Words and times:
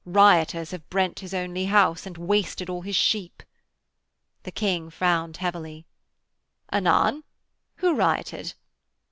'Rioters 0.03 0.71
have 0.71 0.89
brent 0.89 1.19
his 1.19 1.31
only 1.31 1.65
house 1.65 2.07
and 2.07 2.17
wasted 2.17 2.71
all 2.71 2.81
his 2.81 2.95
sheep.' 2.95 3.43
The 4.41 4.51
King 4.51 4.89
frowned 4.89 5.37
heavily: 5.37 5.85
'Anan? 6.73 7.23
Who 7.75 7.93
rioted?' 7.93 8.55